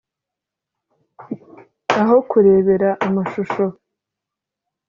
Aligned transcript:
aho 1.99 2.17
kurebera 2.29 2.89
amashusho 3.07 3.65